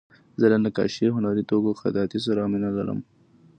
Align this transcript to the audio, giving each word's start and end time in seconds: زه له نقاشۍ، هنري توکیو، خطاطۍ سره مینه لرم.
زه 0.39 0.45
له 0.51 0.57
نقاشۍ، 0.65 1.07
هنري 1.15 1.43
توکیو، 1.49 1.79
خطاطۍ 1.81 2.19
سره 2.25 2.41
مینه 2.51 2.69
لرم. 2.77 2.99